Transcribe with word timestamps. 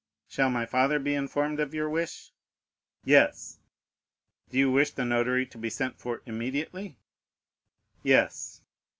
"Shall 0.27 0.49
my 0.49 0.65
father 0.65 0.97
be 0.97 1.13
informed 1.13 1.59
of 1.59 1.75
your 1.75 1.87
wish?" 1.87 2.31
"Yes." 3.05 3.59
"Do 4.49 4.57
you 4.57 4.71
wish 4.71 4.89
the 4.89 5.05
notary 5.05 5.45
to 5.45 5.59
be 5.59 5.69
sent 5.69 5.99
for 5.99 6.23
immediately?" 6.25 6.97
"Yes." 8.01 8.61